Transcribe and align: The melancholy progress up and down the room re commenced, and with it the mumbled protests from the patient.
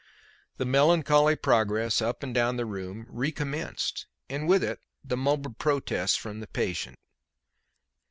The 0.57 0.65
melancholy 0.65 1.35
progress 1.35 2.01
up 2.01 2.23
and 2.23 2.33
down 2.33 2.55
the 2.57 2.65
room 2.65 3.05
re 3.07 3.31
commenced, 3.31 4.07
and 4.31 4.47
with 4.47 4.63
it 4.63 4.79
the 5.03 5.15
mumbled 5.15 5.59
protests 5.59 6.15
from 6.15 6.39
the 6.39 6.47
patient. 6.47 6.97